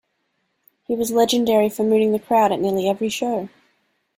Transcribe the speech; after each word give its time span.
He 0.87 0.95
was 0.95 1.11
legendary 1.11 1.69
for 1.69 1.83
mooning 1.83 2.11
the 2.11 2.17
crowd 2.17 2.51
at 2.51 2.59
nearly 2.59 2.89
every 2.89 3.09
show. 3.09 3.49